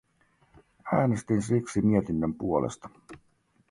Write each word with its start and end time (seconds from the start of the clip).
Äänestin 0.93 1.41
siksi 1.41 1.81
mietinnön 1.81 2.33
puolesta. 2.33 2.89